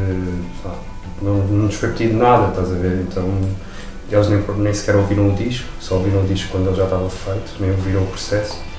Não, 1.22 1.36
não 1.36 1.66
nos 1.66 1.76
foi 1.76 1.90
pedido 1.90 2.18
nada, 2.18 2.48
estás 2.48 2.72
a 2.72 2.74
ver? 2.74 3.06
Então 3.08 3.22
eles 4.14 4.28
nem, 4.28 4.42
nem 4.56 4.74
sequer 4.74 4.96
ouviram 4.96 5.30
o 5.30 5.34
disco, 5.34 5.68
só 5.80 5.96
ouviram 5.96 6.22
o 6.22 6.26
disco 6.26 6.50
quando 6.50 6.68
ele 6.68 6.76
já 6.76 6.84
estava 6.84 7.08
feito, 7.08 7.52
nem 7.60 7.70
ouviram 7.70 8.02
o 8.02 8.06
processo. 8.06 8.71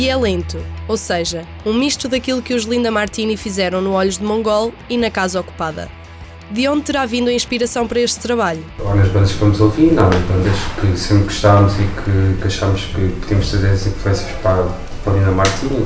E 0.00 0.08
é 0.08 0.16
lento, 0.16 0.56
ou 0.88 0.96
seja, 0.96 1.44
um 1.66 1.74
misto 1.74 2.08
daquilo 2.08 2.40
que 2.40 2.54
os 2.54 2.64
Linda 2.64 2.90
Martini 2.90 3.36
fizeram 3.36 3.82
no 3.82 3.92
Olhos 3.92 4.16
de 4.16 4.24
Mongol 4.24 4.72
e 4.88 4.96
na 4.96 5.10
Casa 5.10 5.38
Ocupada. 5.38 5.90
De 6.50 6.66
onde 6.66 6.84
terá 6.84 7.04
vindo 7.04 7.28
a 7.28 7.32
inspiração 7.34 7.86
para 7.86 8.00
este 8.00 8.18
trabalho? 8.18 8.64
Ou 8.78 8.96
nas 8.96 9.08
bandas 9.08 9.32
que 9.32 9.36
vamos 9.36 9.60
ouvindo, 9.60 9.98
há 10.00 10.04
nas 10.04 10.22
bandas 10.22 10.56
que 10.80 10.98
sempre 10.98 11.24
gostámos 11.24 11.74
e 11.74 11.82
que, 11.82 12.40
que 12.40 12.46
achamos 12.46 12.84
que 12.84 13.08
podíamos 13.20 13.50
trazer 13.50 13.68
as 13.72 13.86
influências 13.86 14.30
para, 14.42 14.68
para 15.04 15.12
a 15.12 15.16
Lina 15.16 15.32
Martini. 15.32 15.84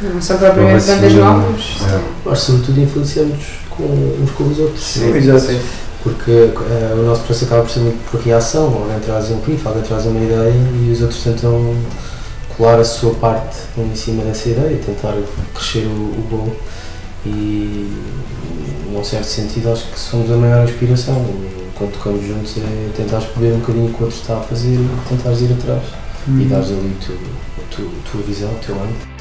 Não, 0.00 0.14
Não 0.14 0.22
são 0.22 0.38
propriamente 0.38 0.86
Não, 0.86 0.94
bandas 0.94 1.12
assim, 1.12 1.20
novas. 1.20 1.76
é. 1.92 2.00
Nós, 2.24 2.38
sobretudo, 2.38 2.80
influenciamos 2.80 3.44
com, 3.68 3.82
uns 4.22 4.30
com 4.30 4.44
os 4.44 4.58
outros. 4.58 4.82
Sim, 4.82 5.14
exato. 5.14 5.60
Porque 6.02 6.30
eh, 6.30 6.94
o 6.94 7.02
nosso 7.02 7.20
processo 7.24 7.44
acaba 7.44 7.62
por 7.64 7.70
ser 7.70 7.80
muito 7.80 8.10
por 8.10 8.20
reação. 8.22 8.64
Alguém 8.68 9.00
traz 9.00 9.30
um 9.30 9.40
riff, 9.42 9.68
alguém 9.68 9.82
traz 9.82 10.06
uma 10.06 10.18
ideia 10.18 10.54
e 10.82 10.90
os 10.90 11.02
outros 11.02 11.22
tentam 11.22 11.76
colar 12.56 12.78
a 12.78 12.84
sua 12.84 13.14
parte 13.14 13.56
em 13.76 13.94
cima 13.94 14.24
dessa 14.24 14.48
ideia, 14.48 14.78
tentar 14.84 15.14
crescer 15.54 15.86
o, 15.86 15.90
o 15.90 16.26
bolo. 16.30 16.56
E, 17.26 17.90
num 18.90 19.02
certo 19.02 19.24
sentido, 19.24 19.72
acho 19.72 19.86
que 19.86 19.98
somos 19.98 20.30
a 20.30 20.36
maior 20.36 20.68
inspiração. 20.68 21.24
Quando 21.74 21.92
tocamos 21.92 22.24
juntos, 22.24 22.56
é 22.58 22.90
tentar 22.96 23.20
perceber 23.20 23.54
um 23.54 23.58
bocadinho 23.58 23.86
o 23.86 23.94
que 23.94 24.00
o 24.02 24.04
outro 24.04 24.20
está 24.20 24.38
a 24.38 24.42
fazer 24.42 24.74
e 24.74 24.88
tentar 25.08 25.32
ir 25.32 25.52
atrás. 25.52 25.82
E 26.28 26.44
dares 26.44 26.68
ali 26.70 26.96
tu, 27.04 27.12
a 27.12 27.74
tu, 27.74 27.82
a 27.82 28.10
tua 28.10 28.22
visão, 28.22 28.50
o 28.50 28.58
teu 28.64 28.74
ângulo. 28.76 29.13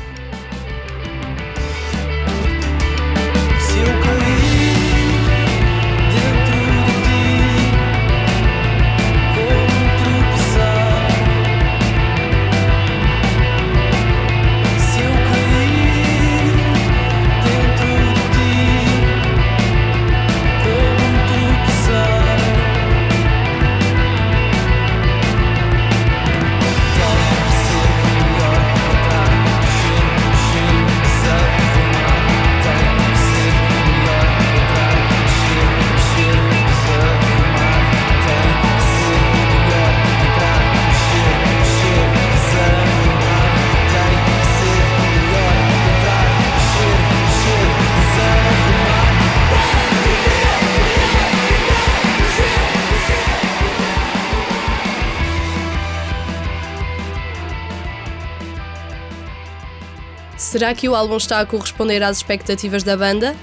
Será 60.64 60.74
que 60.74 60.88
o 60.88 60.95
álbum 60.95 61.18
está 61.18 61.41
a 61.41 61.45
corresponder 61.45 62.01
às 62.01 62.16
expectativas 62.16 62.84
da 62.84 62.95
banda? 62.95 63.36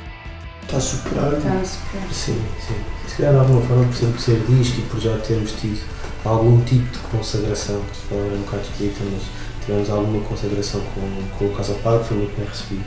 Está 0.62 0.79
a 0.79 0.81
superar. 0.81 1.35
Está 1.35 1.53
a 1.53 1.64
superar. 1.66 2.09
Sim, 2.11 2.43
sim. 2.66 2.75
Se 3.07 3.16
calhar 3.16 3.35
de 3.35 3.41
alguma 3.41 3.61
forma 3.61 3.85
por 3.85 3.95
sempre 3.95 4.23
ser 4.23 4.41
disco 4.49 4.79
e 4.79 4.83
por 4.85 5.01
já 5.01 5.18
termos 5.18 5.53
tido 5.53 5.83
algum 6.25 6.62
tipo 6.64 6.91
de 6.91 6.99
consagração, 7.14 7.83
que 7.91 7.97
se 7.99 8.07
calhar 8.09 8.25
era 8.25 8.35
um 8.37 8.41
bocado 8.41 8.62
escrita, 8.62 9.01
mas 9.12 9.23
tivemos 9.71 9.91
alguma 9.91 10.21
consagração 10.25 10.81
com, 10.95 11.39
com 11.39 11.45
o 11.45 11.57
Casa 11.57 11.75
Pago, 11.75 12.03
foi 12.03 12.16
muito 12.16 12.37
bem 12.37 12.47
recebido. 12.47 12.85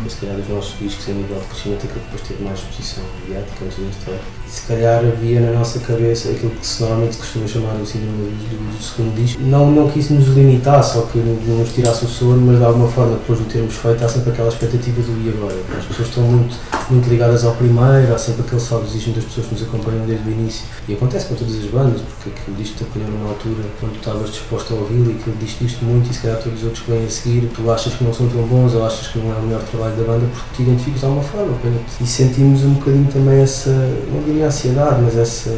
Foi 0.00 0.10
se 0.10 0.16
calhar 0.16 0.36
dos 0.36 0.48
nossos 0.48 0.78
discos 0.78 1.08
a 1.08 1.12
nível 1.12 1.38
de 1.38 1.46
crescimento 1.46 1.86
aquele 1.86 2.00
que 2.00 2.04
depois 2.04 2.28
teve 2.28 2.44
mais 2.44 2.58
exposição 2.58 3.04
mediática 3.22 3.64
antes 3.64 3.78
deste 3.78 4.10
ano. 4.10 4.20
E 4.46 4.50
se 4.50 4.66
calhar 4.66 5.04
havia 5.04 5.40
na 5.40 5.52
nossa 5.58 5.80
cabeça 5.80 6.30
aquilo 6.30 6.50
que 6.50 6.66
se 6.66 6.82
normalmente 6.82 7.16
costuma 7.16 7.46
chamar 7.46 7.74
o 7.76 7.86
síndrome 7.86 8.16
do, 8.16 8.48
do, 8.48 8.76
do 8.76 8.82
segundo 8.82 9.14
disco. 9.16 9.42
Não, 9.42 9.70
não 9.70 9.90
que 9.90 9.98
isso 9.98 10.12
nos 10.12 10.28
limitasse 10.28 10.98
ou 10.98 11.06
que 11.06 11.18
não 11.18 11.58
nos 11.58 11.72
tirasse 11.72 12.04
o 12.04 12.08
sono, 12.08 12.46
mas 12.46 12.58
de 12.58 12.64
alguma 12.64 12.88
forma 12.88 13.16
depois 13.16 13.38
de 13.38 13.44
o 13.46 13.48
termos 13.48 13.74
feito 13.74 14.04
há 14.04 14.08
sempre 14.08 14.30
aquela 14.30 14.48
expectativa 14.48 15.02
do 15.02 15.26
e 15.26 15.28
agora. 15.30 15.56
As 15.78 15.86
pessoas 15.86 16.08
estão 16.08 16.22
muito, 16.22 16.56
muito 16.90 17.08
ligadas 17.08 17.44
ao 17.44 17.54
primeiro, 17.54 18.14
há 18.14 18.18
sempre 18.18 18.42
aquele 18.42 18.60
saudosismo 18.60 19.14
das 19.14 19.24
pessoas 19.24 19.46
que 19.46 19.54
nos 19.54 19.62
acompanham 19.62 20.06
desde 20.06 20.28
o 20.28 20.32
início. 20.32 20.64
E 20.86 20.94
acontece 20.94 21.26
com 21.26 21.34
todas 21.34 21.54
as 21.56 21.64
bandas, 21.64 22.00
porque 22.02 22.30
aquele 22.30 22.56
disco 22.58 22.76
te 22.76 22.84
apanhou 22.84 23.10
numa 23.10 23.30
altura 23.30 23.64
quando 23.80 23.92
tu 23.92 23.98
estavas 23.98 24.30
disposto 24.30 24.74
a 24.74 24.76
ouvi-lo 24.76 25.10
e 25.10 25.16
aquele 25.16 25.36
disco 25.36 25.64
diz-te 25.64 25.84
muito 25.84 26.10
e 26.10 26.14
calhar 26.26 26.42
todos 26.42 26.58
os 26.58 26.64
outros 26.64 26.84
que 26.84 26.90
vêm 26.90 27.04
a 27.04 27.08
seguir, 27.08 27.50
tu 27.54 27.70
achas 27.70 27.94
que 27.94 28.04
não 28.04 28.12
são 28.12 28.28
tão 28.28 28.42
bons 28.42 28.74
ou 28.74 28.84
achas 28.84 29.06
que 29.08 29.18
não 29.18 29.32
é 29.32 29.38
o 29.38 29.42
melhor 29.42 29.62
trabalho 29.62 29.96
da 29.96 30.04
banda 30.04 30.26
porque 30.32 30.56
te 30.56 30.62
identificas 30.62 31.00
de 31.00 31.06
alguma 31.06 31.22
forma. 31.22 31.52
E 32.00 32.06
sentimos 32.06 32.64
um 32.64 32.74
bocadinho 32.74 33.08
também 33.12 33.40
essa, 33.40 33.70
não 34.12 34.22
diria 34.24 34.46
ansiedade, 34.46 35.00
mas 35.02 35.16
essa, 35.16 35.50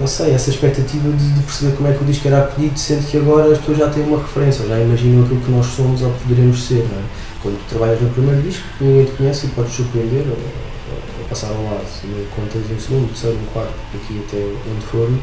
não 0.00 0.06
sei, 0.06 0.32
essa 0.32 0.50
expectativa 0.50 1.08
de, 1.10 1.32
de 1.32 1.42
perceber 1.42 1.76
como 1.76 1.88
é 1.88 1.92
que 1.92 2.02
o 2.02 2.06
disco 2.06 2.26
era 2.28 2.40
acolhido, 2.40 2.78
sendo 2.78 3.06
que 3.06 3.16
agora 3.16 3.52
as 3.52 3.58
pessoas 3.58 3.78
já 3.78 3.88
têm 3.88 4.04
uma 4.04 4.18
referência, 4.18 4.66
já 4.66 4.78
imaginam 4.80 5.24
aquilo 5.24 5.40
que 5.40 5.50
nós 5.50 5.66
somos 5.66 6.02
ou 6.02 6.10
poderemos 6.10 6.66
ser, 6.66 6.86
não 6.90 6.98
é? 6.98 7.02
Quando 7.42 7.58
tu 7.58 7.68
trabalhas 7.68 8.00
no 8.00 8.10
primeiro 8.10 8.42
disco, 8.42 8.64
ninguém 8.80 9.04
te 9.04 9.12
conhece 9.12 9.46
e 9.46 9.50
podes 9.50 9.72
surpreender 9.72 10.24
ou, 10.28 10.36
ou- 11.28 11.34
ou 11.34 11.34
passar 11.34 11.48
ao 11.48 11.64
lado. 11.64 11.84
E 12.04 12.26
Quando 12.34 12.52
tens 12.52 12.76
um 12.76 12.80
segundo, 12.80 13.08
terceiro, 13.08 13.36
um 13.38 13.46
quarto, 13.52 13.74
daqui 13.92 14.22
até 14.26 14.38
onde 14.70 14.86
formos, 14.86 15.20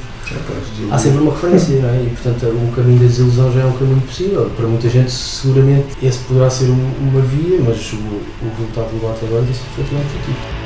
há 0.91 0.97
sempre 0.99 1.20
uma 1.22 1.32
referência, 1.32 1.82
não 1.82 1.89
é? 1.89 2.03
E 2.03 2.10
portanto 2.10 2.45
o 2.47 2.72
caminho 2.76 2.99
da 2.99 3.06
desilusão 3.06 3.51
já 3.51 3.62
é 3.62 3.66
um 3.66 3.74
caminho 3.78 4.01
possível. 4.01 4.49
Para 4.56 4.68
muita 4.68 4.89
gente, 4.89 5.12
seguramente, 5.12 5.88
esse 6.01 6.20
poderá 6.20 6.49
ser 6.49 6.66
um- 6.66 6.93
uma 7.10 7.22
via, 7.22 7.60
mas 7.62 7.93
o, 7.93 7.97
o 7.97 8.51
resultado 8.58 8.99
do 8.99 9.08
até 9.08 9.26
agora 9.26 9.43
disse 9.43 9.62
perfeitamente 9.76 10.10
positivo. 10.14 10.64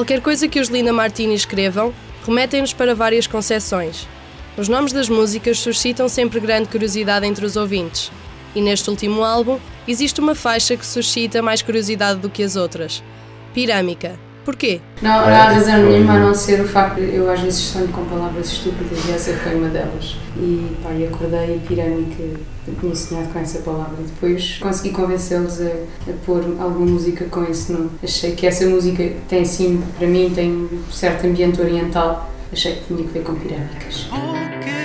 Qualquer 0.00 0.22
coisa 0.22 0.48
que 0.48 0.58
os 0.58 0.68
Linda 0.68 0.94
Martini 0.94 1.34
escrevam, 1.34 1.92
remetem-nos 2.26 2.72
para 2.72 2.94
várias 2.94 3.26
concepções. 3.26 4.08
Os 4.56 4.66
nomes 4.66 4.94
das 4.94 5.10
músicas 5.10 5.58
suscitam 5.58 6.08
sempre 6.08 6.40
grande 6.40 6.70
curiosidade 6.70 7.26
entre 7.26 7.44
os 7.44 7.54
ouvintes. 7.54 8.10
E 8.54 8.62
neste 8.62 8.88
último 8.88 9.22
álbum, 9.22 9.60
existe 9.86 10.18
uma 10.18 10.34
faixa 10.34 10.74
que 10.74 10.86
suscita 10.86 11.42
mais 11.42 11.60
curiosidade 11.60 12.18
do 12.18 12.30
que 12.30 12.42
as 12.42 12.56
outras. 12.56 13.04
Pirâmica. 13.52 14.18
Porquê? 14.44 14.80
Não, 15.02 15.10
não 15.10 15.26
há 15.28 15.44
razão 15.50 15.82
nenhuma 15.82 16.14
a 16.14 16.18
não 16.18 16.34
ser 16.34 16.60
o 16.60 16.68
facto 16.68 16.96
de 16.96 17.14
eu 17.14 17.30
às 17.30 17.40
vezes 17.40 17.60
sonho 17.60 17.88
com 17.88 18.04
palavras 18.04 18.48
estúpidas 18.48 18.98
e 19.06 19.12
essa 19.12 19.32
foi 19.34 19.54
uma 19.54 19.68
delas. 19.68 20.16
E 20.36 20.76
pá, 20.82 20.90
e 20.92 21.06
acordei 21.06 21.56
e 21.56 21.58
pirâmica, 21.66 22.22
eu 22.66 22.74
tinha 22.80 22.94
sonhado 22.94 23.28
com 23.32 23.38
essa 23.38 23.58
palavra. 23.60 23.96
Depois 23.98 24.58
consegui 24.60 24.90
convencê-los 24.90 25.60
a, 25.60 26.10
a 26.10 26.12
pôr 26.24 26.44
alguma 26.58 26.86
música 26.86 27.24
com 27.26 27.44
esse 27.44 27.72
nome. 27.72 27.90
Achei 28.02 28.32
que 28.32 28.46
essa 28.46 28.66
música 28.66 29.12
tem 29.28 29.44
sim, 29.44 29.82
para 29.98 30.06
mim, 30.06 30.30
tem 30.34 30.50
um 30.50 30.90
certo 30.90 31.26
ambiente 31.26 31.60
oriental. 31.60 32.30
Achei 32.52 32.76
que 32.76 32.86
tinha 32.86 33.04
que 33.04 33.12
ver 33.12 33.22
com 33.22 33.34
pirâmicas. 33.34 34.08
boca 34.10 34.79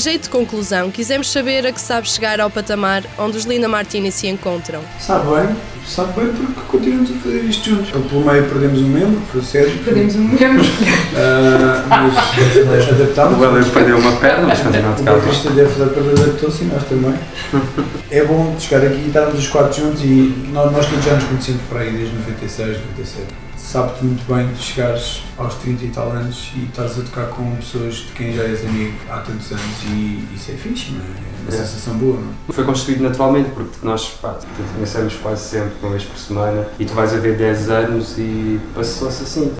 jeito 0.00 0.24
de 0.24 0.30
conclusão, 0.30 0.90
quisemos 0.90 1.30
saber 1.30 1.66
a 1.66 1.72
que 1.72 1.80
sabe 1.80 2.08
chegar 2.08 2.40
ao 2.40 2.50
patamar 2.50 3.02
onde 3.18 3.36
os 3.36 3.44
Linda 3.44 3.68
Martini 3.68 4.10
se 4.10 4.26
encontram. 4.26 4.80
Sabe 4.98 5.26
bem, 5.30 5.56
sabe 5.86 6.12
bem 6.20 6.32
porque 6.32 6.60
continuamos 6.68 7.10
a 7.10 7.14
fazer 7.14 7.40
isto 7.44 7.70
juntos. 7.70 7.88
Então, 7.90 8.02
pelo 8.02 8.24
meio 8.24 8.44
perdemos 8.48 8.80
um 8.80 8.88
membro, 8.88 9.20
foi 9.30 9.40
o 9.40 9.44
Sérgio. 9.44 9.78
Perdemos 9.84 10.16
um 10.16 10.24
membro. 10.24 10.64
Ah, 11.12 11.84
mas 11.88 12.86
O 12.86 12.94
adaptámos. 12.94 13.42
Helder 13.42 13.64
perdeu 13.72 13.98
uma 13.98 14.12
perna, 14.16 14.46
mas 14.46 14.60
continua 14.60 14.90
a 14.90 14.92
O 14.92 14.96
tocar. 14.96 15.14
baterista 15.16 15.50
deve 15.50 15.68
fazer 15.70 15.90
para 15.90 16.02
adaptou-se 16.22 16.62
e 16.62 16.66
nós 16.66 16.84
também. 16.84 17.14
É 18.12 18.24
bom 18.24 18.56
chegar 18.58 18.84
aqui 18.86 18.96
e 19.04 19.06
estarmos 19.08 19.38
os 19.38 19.46
quatro 19.48 19.80
juntos 19.82 20.02
e 20.02 20.34
nós, 20.52 20.72
nós 20.72 20.86
todos 20.86 21.04
já 21.04 21.14
nos 21.14 21.24
conhecemos 21.24 21.60
por 21.68 21.78
aí 21.80 21.90
desde 21.92 22.14
96, 22.16 22.78
97. 22.96 23.49
Sabe-te 23.62 24.04
muito 24.04 24.24
bem 24.32 24.52
de 24.52 24.60
chegares 24.60 25.22
aos 25.38 25.54
30 25.56 25.84
e 25.84 25.88
tal 25.90 26.10
anos 26.10 26.50
e 26.56 26.64
estares 26.64 26.98
a 26.98 27.02
tocar 27.04 27.28
com 27.28 27.54
pessoas 27.56 27.94
de 27.96 28.12
quem 28.14 28.32
já 28.32 28.42
és 28.42 28.64
amigo 28.66 28.96
há 29.08 29.18
tantos 29.18 29.52
anos 29.52 29.82
e 29.86 30.26
isso 30.34 30.50
é 30.50 30.54
fixe, 30.54 30.90
não 30.90 31.00
é? 31.00 31.04
É 31.04 31.42
uma 31.42 31.48
É. 31.48 31.52
sensação 31.66 31.94
boa, 31.98 32.18
não 32.18 32.30
é? 32.48 32.52
Foi 32.52 32.64
construído 32.64 33.02
naturalmente, 33.02 33.50
porque 33.50 33.76
nós 33.84 34.08
pá, 34.20 34.34
te 34.34 34.46
conhecemos 34.74 35.14
quase 35.16 35.44
sempre, 35.44 35.72
uma 35.82 35.90
vez 35.90 36.02
por 36.04 36.18
semana, 36.18 36.66
e 36.80 36.84
tu 36.84 36.94
vais 36.94 37.14
a 37.14 37.18
ver 37.18 37.36
10 37.36 37.70
anos 37.70 38.18
e 38.18 38.58
passou-se 38.74 39.22
assim. 39.22 39.52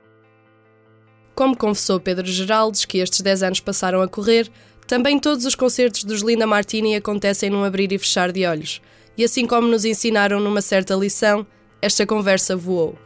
Como 1.36 1.56
confessou 1.56 2.00
Pedro 2.00 2.26
Geraldes, 2.26 2.84
que 2.84 2.98
estes 2.98 3.20
10 3.20 3.44
anos 3.44 3.60
passaram 3.60 4.02
a 4.02 4.08
correr, 4.08 4.50
também 4.88 5.20
todos 5.20 5.44
os 5.46 5.54
concertos 5.54 6.02
dos 6.02 6.20
Linda 6.22 6.48
Martini 6.48 6.96
acontecem 6.96 7.48
num 7.48 7.62
abrir 7.62 7.92
e 7.92 7.98
fechar 7.98 8.32
de 8.32 8.44
olhos. 8.44 8.80
E 9.16 9.22
assim 9.22 9.46
como 9.46 9.68
nos 9.68 9.84
ensinaram 9.84 10.40
numa 10.40 10.60
certa 10.60 10.94
lição, 10.96 11.46
esta 11.80 12.04
conversa 12.04 12.56
voou. 12.56 12.98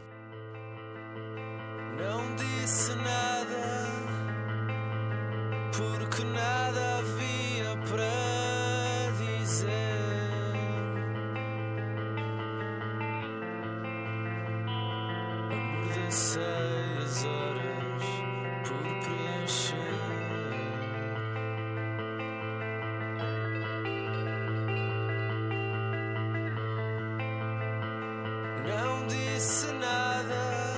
Disse 29.35 29.67
nada 29.73 30.73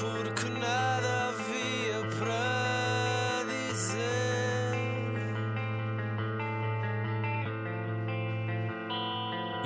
porque 0.00 0.48
nada 0.58 1.28
havia 1.28 2.00
para 2.18 3.44
dizer. 3.44 4.74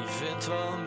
Eventualmente 0.04 0.83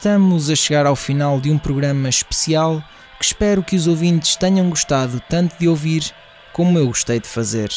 estamos 0.00 0.48
a 0.48 0.56
chegar 0.56 0.86
ao 0.86 0.96
final 0.96 1.38
de 1.38 1.50
um 1.50 1.58
programa 1.58 2.08
especial 2.08 2.82
que 3.18 3.24
espero 3.26 3.62
que 3.62 3.76
os 3.76 3.86
ouvintes 3.86 4.34
tenham 4.34 4.70
gostado 4.70 5.20
tanto 5.28 5.58
de 5.58 5.68
ouvir 5.68 6.10
como 6.54 6.78
eu 6.78 6.86
gostei 6.86 7.20
de 7.20 7.28
fazer. 7.28 7.68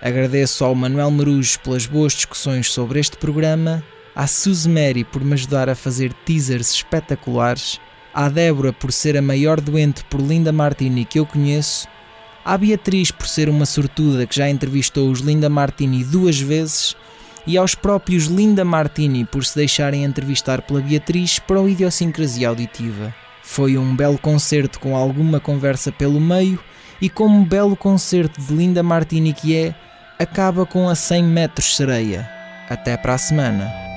Agradeço 0.00 0.64
ao 0.64 0.76
Manuel 0.76 1.10
Marujo 1.10 1.58
pelas 1.58 1.84
boas 1.84 2.12
discussões 2.12 2.72
sobre 2.72 3.00
este 3.00 3.16
programa, 3.16 3.82
à 4.14 4.28
Suzy 4.28 4.68
Mary 4.68 5.02
por 5.02 5.24
me 5.24 5.32
ajudar 5.32 5.68
a 5.68 5.74
fazer 5.74 6.12
teasers 6.24 6.70
espetaculares, 6.70 7.80
à 8.14 8.28
Débora 8.28 8.72
por 8.72 8.92
ser 8.92 9.16
a 9.16 9.22
maior 9.22 9.60
doente 9.60 10.04
por 10.04 10.20
Linda 10.20 10.52
Martini 10.52 11.04
que 11.04 11.18
eu 11.18 11.26
conheço, 11.26 11.88
à 12.44 12.56
Beatriz 12.56 13.10
por 13.10 13.26
ser 13.26 13.48
uma 13.48 13.66
sortuda 13.66 14.24
que 14.24 14.36
já 14.36 14.48
entrevistou 14.48 15.10
os 15.10 15.18
Linda 15.18 15.48
Martini 15.48 16.04
duas 16.04 16.40
vezes 16.40 16.94
e 17.46 17.56
aos 17.56 17.74
próprios 17.74 18.24
Linda 18.24 18.64
Martini 18.64 19.24
por 19.24 19.44
se 19.44 19.56
deixarem 19.56 20.04
entrevistar 20.04 20.62
pela 20.62 20.80
Beatriz 20.80 21.38
para 21.38 21.60
o 21.60 21.68
Idiosincrasia 21.68 22.48
Auditiva. 22.48 23.14
Foi 23.42 23.76
um 23.76 23.94
belo 23.94 24.18
concerto 24.18 24.78
com 24.78 24.96
alguma 24.96 25.40
conversa 25.40 25.90
pelo 25.90 26.20
meio 26.20 26.58
e 27.00 27.08
como 27.08 27.38
um 27.38 27.44
belo 27.44 27.76
concerto 27.76 28.40
de 28.40 28.54
Linda 28.54 28.82
Martini 28.82 29.32
que 29.32 29.56
é, 29.56 29.74
acaba 30.18 30.64
com 30.64 30.88
a 30.88 30.94
100 30.94 31.24
metros 31.24 31.76
sereia. 31.76 32.28
Até 32.70 32.96
para 32.96 33.14
a 33.14 33.18
semana. 33.18 33.91